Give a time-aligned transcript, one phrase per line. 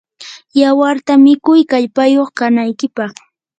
[0.59, 3.13] yawarta mikuy kallpayuq kanaykipaq.